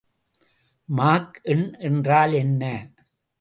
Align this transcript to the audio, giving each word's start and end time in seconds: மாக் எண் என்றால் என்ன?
மாக் 0.89 1.39
எண் 1.43 1.67
என்றால் 1.79 2.33
என்ன? 2.33 2.63